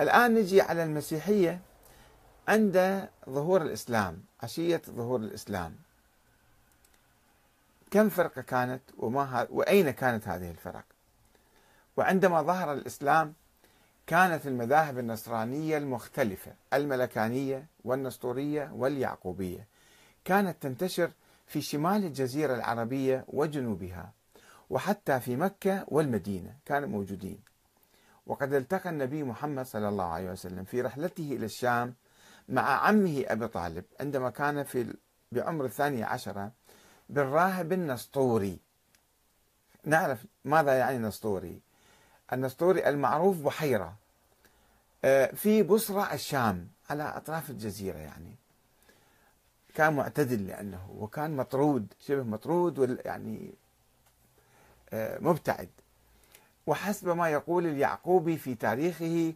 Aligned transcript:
الآن 0.00 0.34
نجي 0.34 0.60
على 0.60 0.82
المسيحية 0.82 1.60
عند 2.48 3.08
ظهور 3.30 3.62
الإسلام 3.62 4.22
عشية 4.42 4.82
ظهور 4.90 5.20
الإسلام. 5.20 5.76
كم 7.90 8.08
فرقة 8.08 8.42
كانت 8.42 8.82
وما 8.98 9.46
وأين 9.50 9.90
كانت 9.90 10.28
هذه 10.28 10.50
الفرق؟ 10.50 10.84
وعندما 11.96 12.42
ظهر 12.42 12.72
الإسلام 12.72 13.34
كانت 14.06 14.46
المذاهب 14.46 14.98
النصرانية 14.98 15.78
المختلفة 15.78 16.52
الملكانية 16.72 17.66
والنسطورية 17.84 18.70
واليعقوبية. 18.74 19.66
كانت 20.24 20.62
تنتشر 20.62 21.10
في 21.46 21.60
شمال 21.60 22.04
الجزيرة 22.04 22.54
العربية 22.54 23.24
وجنوبها 23.28 24.12
وحتى 24.70 25.20
في 25.20 25.36
مكة 25.36 25.84
والمدينة 25.88 26.54
كانوا 26.64 26.88
موجودين. 26.88 27.38
وقد 28.26 28.54
التقى 28.54 28.90
النبي 28.90 29.22
محمد 29.22 29.66
صلى 29.66 29.88
الله 29.88 30.04
عليه 30.04 30.30
وسلم 30.30 30.64
في 30.64 30.80
رحلته 30.80 31.32
إلى 31.32 31.44
الشام 31.46 31.94
مع 32.48 32.62
عمه 32.62 33.24
أبي 33.26 33.48
طالب 33.48 33.84
عندما 34.00 34.30
كان 34.30 34.64
في 34.64 34.94
بعمر 35.32 35.64
الثانية 35.64 36.04
عشرة 36.04 36.52
بالراهب 37.08 37.72
النسطوري. 37.72 38.58
نعرف 39.84 40.24
ماذا 40.44 40.78
يعني 40.78 40.98
نسطوري 40.98 41.60
النسطوري 42.32 42.88
المعروف 42.88 43.42
بحيرة 43.42 43.96
آه، 45.04 45.26
في 45.26 45.62
بصرة 45.62 46.12
الشام 46.14 46.68
على 46.90 47.02
أطراف 47.02 47.50
الجزيرة 47.50 47.98
يعني. 47.98 48.34
كان 49.74 49.92
معتدل 49.96 50.46
لأنه 50.46 50.90
وكان 50.98 51.36
مطرود 51.36 51.86
شبه 52.00 52.22
مطرود 52.22 53.00
يعني 53.04 53.54
آه، 54.92 55.18
مبتعد. 55.18 55.68
وحسب 56.66 57.08
ما 57.08 57.28
يقول 57.30 57.66
اليعقوبي 57.66 58.36
في 58.36 58.54
تاريخه 58.54 59.32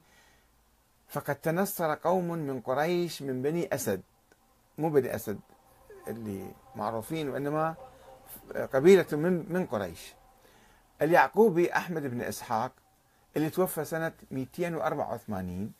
فقد 1.09 1.35
تنصر 1.35 1.95
قوم 1.95 2.29
من 2.29 2.61
قريش 2.61 3.23
من 3.23 3.43
بني 3.43 3.75
أسد. 3.75 4.03
مو 4.79 4.91
بني 4.91 5.15
أسد 5.15 5.41
اللي 6.09 6.51
معروفين 6.77 7.29
وإنما 7.29 7.75
قبيلة 8.73 9.07
من 9.13 9.53
من 9.53 9.67
قريش. 9.67 10.15
اليعقوبي 11.03 11.73
أحمد 11.77 12.03
بن 12.07 12.21
إسحاق 12.21 12.73
اللي 13.37 13.51
توفى 13.51 13.85
سنة 13.85 14.13
284 14.31 15.73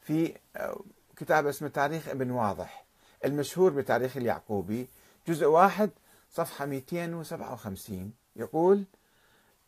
في 0.00 0.34
آه، 0.56 0.80
كتاب 1.16 1.46
اسمه 1.46 1.68
تاريخ 1.68 2.08
ابن 2.08 2.30
واضح 2.30 2.84
المشهور 3.24 3.70
بتاريخ 3.72 4.16
اليعقوبي 4.16 4.88
جزء 5.28 5.46
واحد 5.46 5.90
صفحة 6.32 6.66
257 6.66 8.12
يقول 8.36 8.84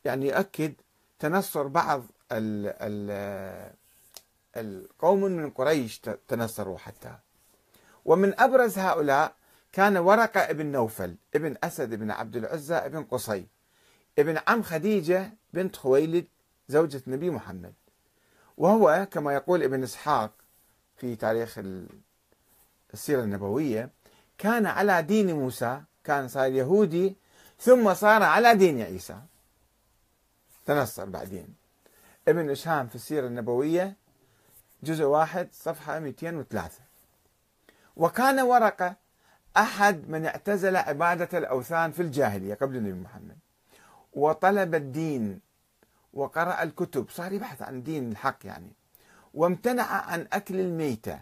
يعني 0.04 0.26
يؤكد 0.28 0.72
تنصر 1.24 1.66
بعض 1.66 2.02
ال 2.32 2.74
ال 2.80 3.72
القوم 4.56 5.20
من 5.20 5.50
قريش 5.50 6.00
تنصروا 6.28 6.78
حتى. 6.78 7.14
ومن 8.04 8.40
أبرز 8.40 8.78
هؤلاء 8.78 9.34
كان 9.72 9.96
ورقة 9.96 10.40
ابن 10.40 10.66
نوفل 10.66 11.16
ابن 11.34 11.56
أسد 11.64 11.94
بن 11.94 12.10
عبد 12.10 12.36
العزى 12.36 12.74
ابن 12.74 13.02
قصي 13.02 13.46
ابن 14.18 14.38
عم 14.48 14.62
خديجة 14.62 15.30
بنت 15.52 15.76
خويلد 15.76 16.26
زوجة 16.68 17.02
النبي 17.06 17.30
محمد. 17.30 17.74
وهو 18.56 19.08
كما 19.10 19.34
يقول 19.34 19.62
ابن 19.62 19.82
إسحاق 19.82 20.30
في 20.96 21.16
تاريخ 21.16 21.60
السيرة 22.94 23.22
النبوية 23.22 23.90
كان 24.38 24.66
على 24.66 25.02
دين 25.02 25.34
موسى 25.34 25.80
كان 26.04 26.28
صار 26.28 26.52
يهودي 26.52 27.16
ثم 27.60 27.94
صار 27.94 28.22
على 28.22 28.54
دين 28.54 28.82
عيسى. 28.82 29.18
تنصر 30.66 31.04
بعدين. 31.04 31.54
ابن 32.28 32.50
إشهام 32.50 32.86
في 32.86 32.94
السيرة 32.94 33.26
النبوية 33.26 33.96
جزء 34.82 35.04
واحد 35.04 35.48
صفحة 35.52 35.98
203 35.98 36.80
وكان 37.96 38.40
ورقة 38.40 38.96
أحد 39.56 40.08
من 40.08 40.26
اعتزل 40.26 40.76
عبادة 40.76 41.38
الأوثان 41.38 41.92
في 41.92 42.02
الجاهلية 42.02 42.54
قبل 42.54 42.76
النبي 42.76 43.00
محمد. 43.00 43.38
وطلب 44.12 44.74
الدين 44.74 45.40
وقرأ 46.12 46.62
الكتب. 46.62 47.06
صار 47.10 47.32
يبحث 47.32 47.62
عن 47.62 47.82
دين 47.82 48.10
الحق 48.10 48.38
يعني. 48.44 48.72
وامتنع 49.34 49.84
عن 49.84 50.26
أكل 50.32 50.60
الميتة 50.60 51.20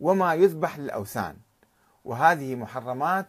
وما 0.00 0.34
يذبح 0.34 0.78
للأوثان. 0.78 1.36
وهذه 2.04 2.54
محرمات 2.54 3.26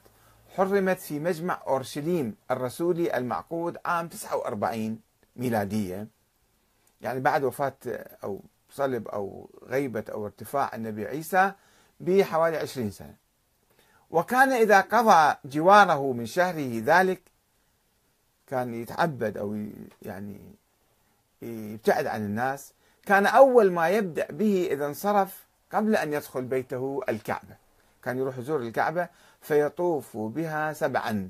حرمت 0.55 0.99
في 0.99 1.19
مجمع 1.19 1.61
أورشليم 1.67 2.35
الرسولي 2.51 3.17
المعقود 3.17 3.77
عام 3.85 4.07
49 4.07 4.99
ميلادية. 5.35 6.07
يعني 7.01 7.19
بعد 7.19 7.43
وفاة 7.43 7.73
أو 8.23 8.41
صلب 8.69 9.07
أو 9.07 9.49
غيبة 9.67 10.03
أو 10.11 10.25
ارتفاع 10.25 10.71
النبي 10.75 11.05
عيسى 11.05 11.51
بحوالي 11.99 12.57
20 12.57 12.91
سنة. 12.91 13.15
وكان 14.11 14.51
إذا 14.51 14.81
قضى 14.81 15.35
جواره 15.45 16.13
من 16.13 16.25
شهره 16.25 16.81
ذلك 16.85 17.21
كان 18.47 18.73
يتعبد 18.73 19.37
أو 19.37 19.67
يعني 20.01 20.41
يبتعد 21.41 22.05
عن 22.05 22.25
الناس. 22.25 22.73
كان 23.05 23.25
أول 23.25 23.71
ما 23.71 23.89
يبدأ 23.89 24.27
به 24.31 24.67
إذا 24.71 24.85
انصرف 24.85 25.43
قبل 25.71 25.95
أن 25.95 26.13
يدخل 26.13 26.41
بيته 26.41 27.01
الكعبة. 27.09 27.55
كان 28.03 28.17
يروح 28.17 28.37
يزور 28.37 28.61
الكعبة 28.61 29.07
فيطوف 29.41 30.17
بها 30.17 30.73
سبعا 30.73 31.29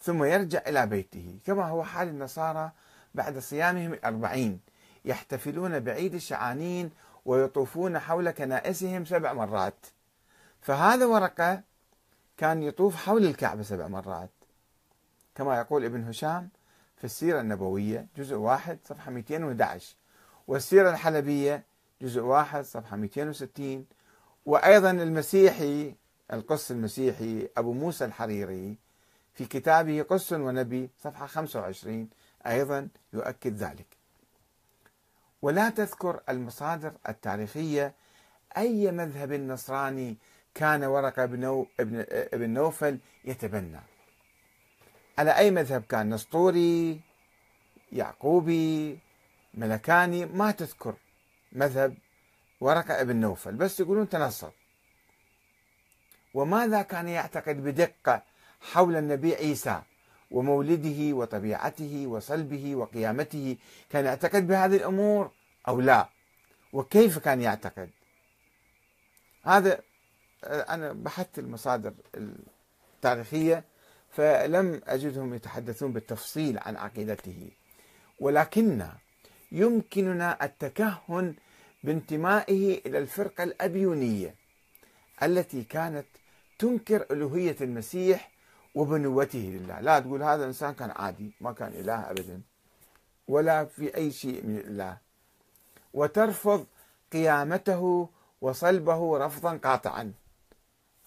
ثم 0.00 0.24
يرجع 0.24 0.62
إلى 0.66 0.86
بيته. 0.86 1.38
كما 1.46 1.64
هو 1.64 1.84
حال 1.84 2.08
النصارى 2.08 2.70
بعد 3.14 3.38
صيامهم 3.38 3.92
الأربعين 3.92 4.60
يحتفلون 5.04 5.80
بعيد 5.80 6.14
الشعانين 6.14 6.90
ويطوفون 7.24 7.98
حول 7.98 8.30
كنائسهم 8.30 9.04
سبع 9.04 9.32
مرات. 9.32 9.86
فهذا 10.60 11.06
ورقة 11.06 11.62
كان 12.36 12.62
يطوف 12.62 12.96
حول 12.96 13.24
الكعبة 13.24 13.62
سبع 13.62 13.88
مرات. 13.88 14.30
كما 15.34 15.58
يقول 15.58 15.84
ابن 15.84 16.04
هشام 16.04 16.48
في 16.96 17.04
السيرة 17.04 17.40
النبوية 17.40 18.06
جزء 18.16 18.36
واحد 18.36 18.78
صفحة 18.84 19.10
211 19.10 19.94
والسيرة 20.46 20.90
الحلبية 20.90 21.62
جزء 22.02 22.20
واحد 22.20 22.64
صفحة 22.64 22.96
260 22.96 23.86
وأيضا 24.46 24.90
المسيحي 24.90 25.94
القس 26.32 26.70
المسيحي 26.70 27.48
أبو 27.56 27.72
موسى 27.72 28.04
الحريري 28.04 28.76
في 29.34 29.44
كتابه 29.44 30.02
قس 30.02 30.32
ونبي 30.32 30.90
صفحة 30.98 31.26
25 31.26 32.08
أيضا 32.46 32.88
يؤكد 33.12 33.56
ذلك. 33.56 33.86
ولا 35.42 35.70
تذكر 35.70 36.20
المصادر 36.28 36.92
التاريخية 37.08 37.94
أي 38.56 38.92
مذهب 38.92 39.32
نصراني 39.32 40.16
كان 40.54 40.84
ورقة 40.84 41.26
بن 41.26 41.66
ابن 42.32 42.50
نوفل 42.50 42.98
يتبنى؟ 43.24 43.80
على 45.18 45.38
أي 45.38 45.50
مذهب 45.50 45.82
كان؟ 45.82 46.14
نسطوري 46.14 47.00
يعقوبي 47.92 48.98
ملكاني؟ 49.54 50.26
ما 50.26 50.50
تذكر 50.50 50.94
مذهب 51.52 51.94
ورقة 52.60 53.00
ابن 53.00 53.16
نوفل 53.16 53.54
بس 53.54 53.80
يقولون 53.80 54.08
تنصر. 54.08 54.50
وماذا 56.34 56.82
كان 56.82 57.08
يعتقد 57.08 57.56
بدقة 57.56 58.22
حول 58.60 58.96
النبي 58.96 59.34
عيسى؟ 59.34 59.82
ومولده 60.32 61.16
وطبيعته 61.16 62.04
وصلبه 62.06 62.76
وقيامته 62.76 63.56
كان 63.90 64.04
يعتقد 64.04 64.46
بهذه 64.46 64.76
الأمور 64.76 65.30
أو 65.68 65.80
لا؟ 65.80 66.08
وكيف 66.72 67.18
كان 67.18 67.42
يعتقد؟ 67.42 67.90
هذا 69.42 69.80
أنا 70.44 70.92
بحثت 70.92 71.38
المصادر 71.38 71.94
التاريخية 72.96 73.64
فلم 74.10 74.80
أجدهم 74.86 75.34
يتحدثون 75.34 75.92
بالتفصيل 75.92 76.58
عن 76.58 76.76
عقيدته. 76.76 77.50
ولكن 78.20 78.86
يمكننا 79.52 80.44
التكهن 80.44 81.34
بانتمائه 81.84 82.80
إلى 82.86 82.98
الفرقة 82.98 83.44
الأبيونية 83.44 84.34
التي 85.22 85.64
كانت 85.64 86.06
تنكر 86.58 87.06
ألوهية 87.10 87.56
المسيح 87.60 88.31
وبنوته 88.74 89.38
لله. 89.38 89.80
لا 89.80 90.00
تقول 90.00 90.22
هذا 90.22 90.42
الإنسان 90.42 90.74
كان 90.74 90.90
عادي 90.90 91.32
ما 91.40 91.52
كان 91.52 91.72
إله 91.72 92.10
أبدا 92.10 92.40
ولا 93.28 93.64
في 93.64 93.96
أي 93.96 94.10
شيء 94.10 94.46
من 94.46 94.58
الله. 94.58 94.96
وترفض 95.94 96.66
قيامته 97.12 98.08
وصلبه 98.40 99.18
رفضا 99.18 99.56
قاطعا. 99.56 100.12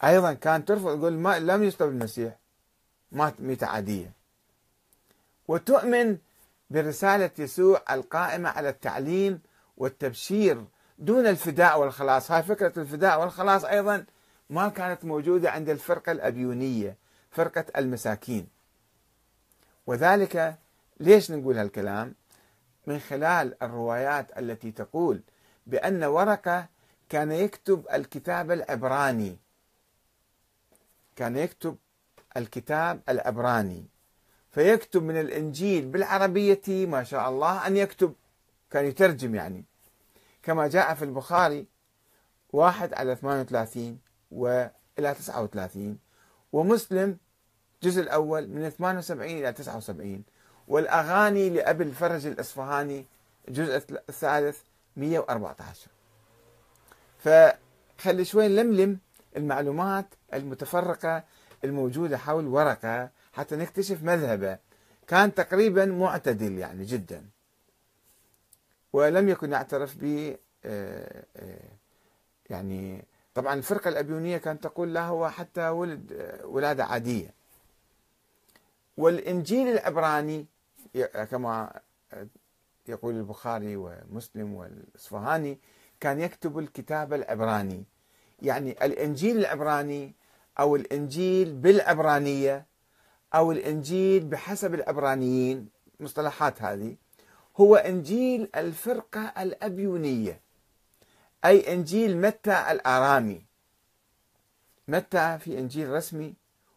أيضا 0.03 0.33
كان 0.33 0.65
ترفض 0.65 0.99
تقول 0.99 1.13
ما 1.13 1.39
لم 1.39 1.63
يصلب 1.63 1.89
المسيح 1.89 2.35
مات 3.11 3.41
ميتة 3.41 3.67
عادية 3.67 4.11
وتؤمن 5.47 6.17
برسالة 6.69 7.31
يسوع 7.39 7.81
القائمة 7.91 8.49
على 8.49 8.69
التعليم 8.69 9.41
والتبشير 9.77 10.65
دون 10.99 11.27
الفداء 11.27 11.79
والخلاص. 11.79 12.31
هاي 12.31 12.43
فكرة 12.43 12.79
الفداء 12.79 13.21
والخلاص 13.21 13.65
أيضا 13.65 14.05
ما 14.49 14.69
كانت 14.69 15.05
موجودة 15.05 15.51
عند 15.51 15.69
الفرقة 15.69 16.11
الأبيونية. 16.11 16.97
فرقة 17.35 17.65
المساكين. 17.77 18.47
وذلك 19.87 20.57
ليش 20.99 21.31
نقول 21.31 21.57
هالكلام؟ 21.57 22.15
من 22.87 22.99
خلال 22.99 23.63
الروايات 23.63 24.37
التي 24.37 24.71
تقول 24.71 25.21
بأن 25.67 26.03
ورقة 26.03 26.67
كان 27.09 27.31
يكتب 27.31 27.85
الكتاب 27.93 28.51
العبراني. 28.51 29.37
كان 31.15 31.37
يكتب 31.37 31.77
الكتاب 32.37 33.01
العبراني. 33.09 33.85
فيكتب 34.51 35.03
من 35.03 35.19
الإنجيل 35.19 35.85
بالعربية 35.85 36.85
ما 36.85 37.03
شاء 37.03 37.29
الله 37.29 37.67
أن 37.67 37.77
يكتب 37.77 38.13
كان 38.71 38.85
يترجم 38.85 39.35
يعني. 39.35 39.65
كما 40.43 40.67
جاء 40.67 40.93
في 40.93 41.05
البخاري 41.05 41.65
واحد 42.53 42.93
على 42.93 43.15
38 43.15 43.99
وإلى 44.31 44.71
39 44.97 45.97
ومسلم 46.51 47.17
الجزء 47.85 48.01
الأول 48.01 48.47
من 48.47 48.69
78 48.69 49.37
إلى 49.37 49.53
79 49.53 50.23
والأغاني 50.67 51.49
لأبي 51.49 51.83
الفرج 51.83 52.25
الإصفهاني 52.25 53.05
الجزء 53.47 53.75
الثالث 54.09 54.57
114 54.97 55.87
فخلي 57.19 58.25
شوي 58.25 58.47
نلملم 58.47 58.99
المعلومات 59.37 60.05
المتفرقة 60.33 61.23
الموجودة 61.63 62.17
حول 62.17 62.47
ورقة 62.47 63.09
حتى 63.33 63.55
نكتشف 63.55 64.03
مذهبه. 64.03 64.57
كان 65.07 65.33
تقريبا 65.33 65.85
معتدل 65.85 66.57
يعني 66.57 66.85
جدا. 66.85 67.25
ولم 68.93 69.29
يكن 69.29 69.51
يعترف 69.51 69.95
ب 70.01 70.35
آه، 70.65 71.25
آه، 71.37 71.69
يعني 72.49 73.05
طبعا 73.35 73.53
الفرقة 73.53 73.89
الأبيونية 73.89 74.37
كانت 74.37 74.63
تقول 74.63 74.93
لا 74.93 75.05
هو 75.05 75.29
حتى 75.29 75.69
ولد 75.69 76.13
آه، 76.13 76.45
ولادة 76.45 76.85
عادية. 76.85 77.34
والإنجيل 78.97 79.67
العبراني 79.67 80.45
كما 81.31 81.79
يقول 82.87 83.15
البخاري 83.15 83.75
ومسلم 83.75 84.53
والإصفهاني 84.53 85.59
كان 85.99 86.21
يكتب 86.21 86.59
الكتاب 86.59 87.13
العبراني. 87.13 87.83
يعني 88.41 88.71
الإنجيل 88.85 89.37
العبراني 89.37 90.13
أو 90.59 90.75
الإنجيل 90.75 91.53
بالعبرانية 91.53 92.65
أو 93.35 93.51
الإنجيل 93.51 94.25
بحسب 94.25 94.73
العبرانيين 94.73 95.69
مصطلحات 95.99 96.61
هذه 96.61 96.95
هو 97.57 97.75
إنجيل 97.75 98.49
الفرقة 98.55 99.33
الأبيونية 99.37 100.41
أي 101.45 101.73
إنجيل 101.73 102.17
متى 102.17 102.71
الآرامي. 102.71 103.45
متى؟ 104.87 105.37
في 105.39 105.59
إنجيل 105.59 105.89
رسمي 105.89 106.33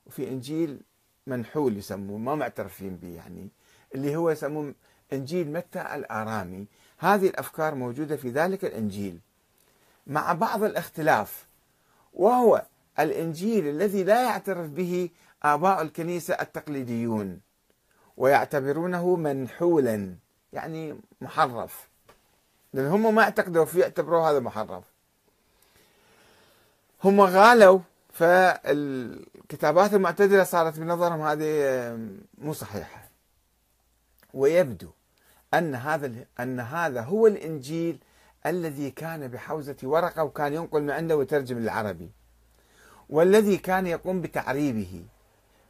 وفي 0.07 0.29
إنجيل 0.29 0.81
منحول 1.29 1.77
يسموه 1.77 2.19
ما 2.19 2.35
معترفين 2.35 2.97
به 2.97 3.09
يعني 3.09 3.49
اللي 3.95 4.17
هو 4.17 4.31
يسموه 4.31 4.75
إنجيل 5.13 5.53
متى 5.53 5.81
الآرامي. 5.81 6.67
هذه 6.99 7.27
الأفكار 7.27 7.75
موجودة 7.75 8.17
في 8.17 8.31
ذلك 8.31 8.65
الإنجيل. 8.65 9.19
مع 10.07 10.33
بعض 10.33 10.65
الاختلاف 10.65 11.47
وهو 12.15 12.63
الإنجيل 12.99 13.69
الذي 13.69 14.05
لا 14.05 14.23
يعترف 14.23 14.71
به 14.71 15.11
آباء 15.43 15.83
الكنيسة 15.83 16.35
التقليديون 16.35 17.41
ويعتبرونه 18.17 19.17
منحولا 19.17 20.15
يعني 20.53 21.01
محرف. 21.21 21.89
لأن 22.73 22.87
هم 22.87 23.15
ما 23.15 23.23
اعتقدوا 23.23 23.65
فيه 23.65 23.83
اعتبروه 23.83 24.31
هذا 24.31 24.41
محرف. 24.41 24.85
هم 27.05 27.21
غالوا 27.21 27.81
فالكتابات 28.19 29.95
المعتدلة 29.95 30.45
صارت 30.45 30.79
بنظرهم 30.79 31.23
هذه 31.23 31.99
مو 32.39 32.53
صحيحة. 32.53 33.09
ويبدو 34.35 34.91
أن 35.55 35.75
هذا 35.75 36.13
أن 36.41 36.61
هذا 36.61 37.01
هو 37.01 37.27
الإنجيل 37.27 37.99
الذي 38.47 38.91
كان 38.91 39.29
بحوزة 39.29 39.77
ورقة 39.83 40.25
وكان 40.25 40.55
ينقل 40.55 40.83
من 40.83 40.91
عنده 40.91 41.17
ويترجم 41.17 41.59
للعربي. 41.59 42.11
والذي 43.09 43.57
كان 43.57 43.87
يقوم 43.87 44.21
بتعريبه 44.21 45.05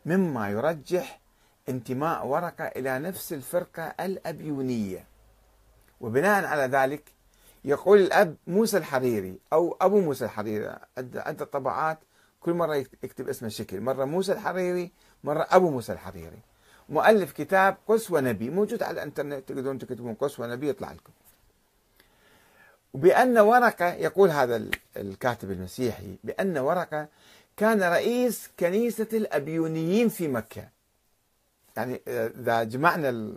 مما 0.06 0.50
يرجح 0.50 1.20
انتماء 1.68 2.26
ورقة 2.26 2.64
إلى 2.64 2.98
نفس 2.98 3.32
الفرقة 3.32 3.82
الأبيونية. 3.82 5.04
وبناء 6.00 6.44
على 6.44 6.62
ذلك 6.62 7.12
يقول 7.64 7.98
الأب 7.98 8.36
موسى 8.46 8.76
الحريري 8.76 9.38
أو 9.52 9.76
أبو 9.80 10.00
موسى 10.00 10.24
الحريري 10.24 10.78
عدة 10.98 11.44
طبعات 11.44 11.98
كل 12.40 12.52
مرة 12.52 12.76
يكتب 12.76 13.28
اسمه 13.28 13.48
شكل 13.48 13.80
مرة 13.80 14.04
موسى 14.04 14.32
الحريري 14.32 14.90
مرة 15.24 15.46
أبو 15.50 15.70
موسى 15.70 15.92
الحريري. 15.92 16.38
مؤلف 16.88 17.32
كتاب 17.32 17.76
قسوة 17.88 18.20
نبي 18.20 18.50
موجود 18.50 18.82
على 18.82 18.94
الإنترنت 18.94 19.48
تقدرون 19.48 19.78
تكتبون 19.78 20.14
قسوة 20.14 20.46
نبي 20.46 20.68
يطلع 20.68 20.92
لكم. 20.92 21.12
بأن 22.94 23.38
ورقة 23.38 23.94
يقول 23.94 24.30
هذا 24.30 24.68
الكاتب 24.96 25.50
المسيحي 25.50 26.16
بأن 26.24 26.58
ورقة 26.58 27.08
كان 27.56 27.82
رئيس 27.82 28.50
كنيسة 28.60 29.08
الأبيونيين 29.12 30.08
في 30.08 30.28
مكة. 30.28 30.68
يعني 31.76 32.00
إذا 32.08 32.62
جمعنا 32.62 33.36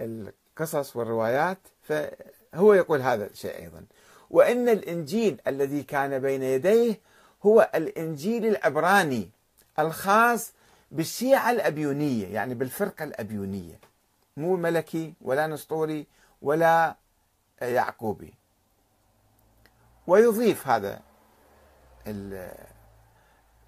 القصص 0.00 0.96
والروايات 0.96 1.58
فهو 1.82 2.74
يقول 2.74 3.00
هذا 3.00 3.26
الشيء 3.26 3.58
أيضا. 3.58 3.84
وأن 4.30 4.68
الإنجيل 4.68 5.40
الذي 5.46 5.82
كان 5.82 6.18
بين 6.18 6.42
يديه 6.42 7.00
هو 7.46 7.70
الإنجيل 7.74 8.46
العبراني 8.46 9.30
الخاص 9.78 10.52
بالشيعة 10.90 11.50
الأبيونية 11.50 12.26
يعني 12.26 12.54
بالفرقة 12.54 13.04
الأبيونية. 13.04 13.80
مو 14.36 14.56
ملكي 14.56 15.14
ولا 15.20 15.46
نسطوري 15.46 16.06
ولا 16.42 16.96
يعقوبي. 17.62 18.34
ويضيف 20.06 20.68
هذا 20.68 21.00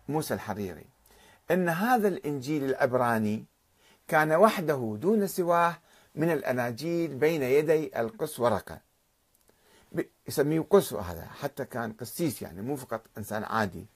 موسى 0.09 0.35
الحريري 0.35 0.87
أن 1.51 1.69
هذا 1.69 2.09
الإنجيل 2.09 2.65
العبراني 2.65 3.45
كان 4.09 4.33
وحده 4.33 4.97
دون 5.01 5.27
سواه 5.27 5.77
من 6.15 6.33
الأناجيل 6.33 7.15
بين 7.15 7.43
يدي 7.43 8.01
القس 8.01 8.41
ورقة. 8.41 8.81
يسميه 10.29 10.61
قس 10.61 10.93
هذا 10.93 11.25
حتى 11.25 11.65
كان 11.65 11.93
قسيس 11.93 12.43
يعني 12.43 12.63
مو 12.63 12.77
فقط 12.77 13.03
إنسان 13.19 13.45
عادي 13.45 13.87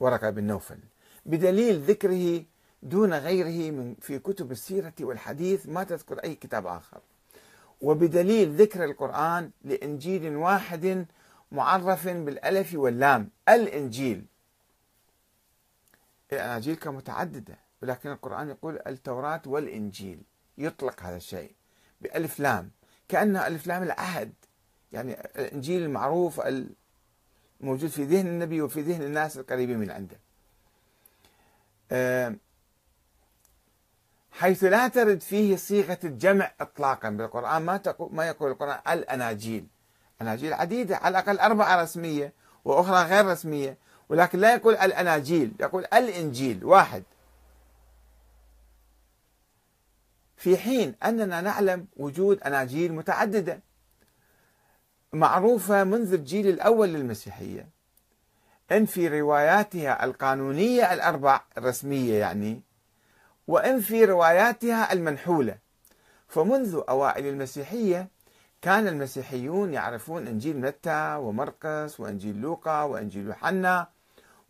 ورقة 0.00 0.30
بن 0.30 0.44
نوفل 0.44 0.78
بدليل 1.26 1.80
ذكره 1.80 2.44
دون 2.82 3.14
غيره 3.14 3.70
من 3.70 3.94
في 4.00 4.18
كتب 4.18 4.52
السيرة 4.52 4.94
والحديث 5.00 5.66
ما 5.66 5.84
تذكر 5.84 6.18
أي 6.18 6.34
كتاب 6.34 6.66
آخر. 6.66 7.00
وبدليل 7.80 8.50
ذكر 8.50 8.84
القرآن 8.84 9.50
لإنجيل 9.64 10.36
واحد 10.36 11.06
معرف 11.52 12.08
بالألف 12.08 12.74
واللام. 12.74 13.30
الإنجيل. 13.48 14.26
الأناجيل 16.32 16.76
كمتعددة 16.76 17.58
ولكن 17.82 18.10
القرآن 18.10 18.48
يقول 18.48 18.80
التوراة 18.86 19.42
والإنجيل. 19.46 20.22
يطلق 20.58 21.02
هذا 21.02 21.16
الشيء 21.16 21.52
بألف 22.00 22.40
لام. 22.40 22.70
كأنه 23.08 23.46
ألف 23.46 23.66
لام 23.66 23.82
العهد. 23.82 24.32
يعني 24.92 25.12
الإنجيل 25.20 25.82
المعروف 25.82 26.40
الموجود 27.60 27.90
في 27.90 28.04
ذهن 28.04 28.26
النبي 28.26 28.62
وفي 28.62 28.80
ذهن 28.80 29.02
الناس 29.02 29.38
القريبين 29.38 29.78
من 29.78 29.90
عنده. 29.90 30.16
حيث 34.30 34.64
لا 34.64 34.88
ترد 34.88 35.20
فيه 35.20 35.56
صيغة 35.56 35.98
الجمع 36.04 36.52
إطلاقا 36.60 37.10
بالقرآن. 37.10 37.62
ما 37.62 37.76
تقول 37.76 38.14
ما 38.14 38.26
يقول 38.26 38.50
القرآن 38.50 38.78
الأناجيل. 38.88 39.66
أناجيل 40.22 40.52
عديدة 40.52 40.96
على 40.96 41.18
الأقل 41.18 41.38
أربعة 41.38 41.82
رسمية 41.82 42.32
وأخرى 42.64 43.02
غير 43.02 43.26
رسمية 43.26 43.78
ولكن 44.08 44.38
لا 44.38 44.54
يقول 44.54 44.76
الأناجيل 44.76 45.52
يقول 45.60 45.84
الإنجيل 45.84 46.64
واحد. 46.64 47.02
في 50.36 50.56
حين 50.56 50.94
أننا 51.04 51.40
نعلم 51.40 51.86
وجود 51.96 52.42
أناجيل 52.42 52.92
متعددة 52.92 53.60
معروفة 55.16 55.84
منذ 55.84 56.12
الجيل 56.12 56.48
الأول 56.48 56.88
للمسيحية. 56.88 57.68
إن 58.72 58.86
في 58.86 59.20
رواياتها 59.20 60.04
القانونية 60.04 60.92
الأربع 60.92 61.40
الرسمية 61.58 62.14
يعني 62.18 62.62
وإن 63.46 63.80
في 63.80 64.04
رواياتها 64.04 64.92
المنحولة. 64.92 65.58
فمنذ 66.28 66.80
أوائل 66.88 67.26
المسيحية 67.26 68.08
كان 68.62 68.88
المسيحيون 68.88 69.74
يعرفون 69.74 70.26
إنجيل 70.26 70.60
متى 70.60 71.16
ومرقس 71.20 72.00
وإنجيل 72.00 72.40
لوقا 72.40 72.82
وإنجيل 72.82 73.26
يوحنا. 73.26 73.88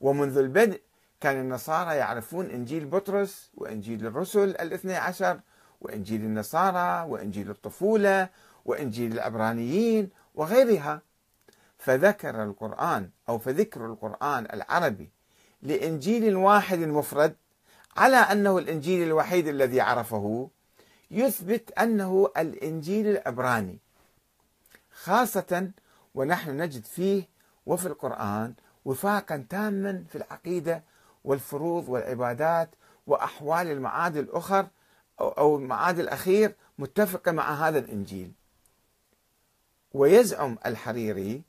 ومنذ 0.00 0.38
البدء 0.38 0.80
كان 1.20 1.40
النصارى 1.40 1.96
يعرفون 1.96 2.46
إنجيل 2.46 2.85
بطرس 2.87 3.50
وإنجيل 3.54 4.06
الرسل 4.06 4.49
الاثني 4.50 4.96
عشر 4.96 5.40
وإنجيل 5.80 6.20
النصارى 6.20 7.11
وإنجيل 7.11 7.50
الطفولة 7.50 8.28
وإنجيل 8.64 9.12
العبرانيين 9.12 10.11
وغيرها. 10.37 11.02
فذكر 11.78 12.43
القرآن 12.43 13.11
أو 13.28 13.38
فذكر 13.38 13.87
القرآن 13.87 14.47
العربي 14.52 15.11
لإنجيل 15.62 16.37
واحد 16.37 16.78
مفرد 16.78 17.37
على 17.97 18.16
أنه 18.16 18.59
الإنجيل 18.59 19.07
الوحيد 19.07 19.49
الذي 19.49 19.81
عرفه 19.81 20.50
يثبت 21.11 21.71
أنه 21.78 22.28
الإنجيل 22.37 23.07
العبراني. 23.07 23.78
خاصة 24.93 25.71
ونحن 26.14 26.50
نجد 26.62 26.85
فيه 26.85 27.28
وفي 27.66 27.87
القرآن 27.87 28.55
وفاقا 28.85 29.47
تاما 29.50 30.05
في 30.09 30.19
العقيدة 30.19 30.83
والفروض 31.25 31.88
والعبادات 31.88 32.71
وأحوال 33.07 33.66
المعاد 33.71 34.16
الأخر 34.16 34.66
أو 35.21 35.57
المعاد 35.57 35.99
الأخير 35.99 36.55
متفقة 36.78 37.33
مع 37.33 37.69
هذا 37.69 37.78
الإنجيل. 37.78 38.33
ويزعم 39.97 40.59
الحريري 40.67 41.43